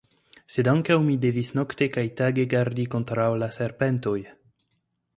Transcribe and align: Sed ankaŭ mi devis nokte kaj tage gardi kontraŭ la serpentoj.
Sed 0.53 0.69
ankaŭ 0.71 0.97
mi 1.09 1.17
devis 1.25 1.53
nokte 1.59 1.89
kaj 1.97 2.05
tage 2.23 2.49
gardi 2.57 2.89
kontraŭ 2.97 3.31
la 3.45 3.55
serpentoj. 3.61 4.19